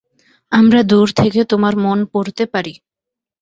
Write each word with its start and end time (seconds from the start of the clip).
আমরা 0.51 0.81
দূর 0.83 1.07
থেকে 1.15 1.39
তোমার 1.43 1.73
মন 1.75 1.99
পড়তে 2.13 2.43
পারি। 2.53 2.73